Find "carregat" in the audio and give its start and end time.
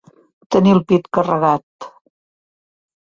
1.17-1.89